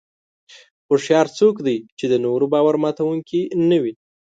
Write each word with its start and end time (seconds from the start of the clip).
هوښیار 0.87 1.27
څوک 1.37 1.55
دی 1.67 1.77
چې 1.97 2.05
د 2.11 2.13
نورو 2.25 2.45
باور 2.53 2.75
ماتوونکي 2.83 3.41
نه 3.69 3.77
وي. 3.83 3.93